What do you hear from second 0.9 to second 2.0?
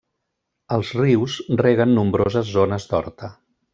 rius reguen